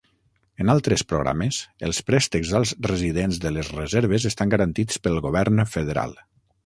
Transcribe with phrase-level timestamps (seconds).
[0.63, 6.17] En altres programes, els préstecs als residents de les reserves estan garantits pel govern federal.